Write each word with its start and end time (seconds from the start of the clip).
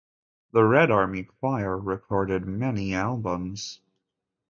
The 0.51 0.63
Red 0.63 0.89
Army 0.89 1.21
Choir 1.25 1.77
recorded 1.77 2.47
many 2.47 2.95
albums. 2.95 3.81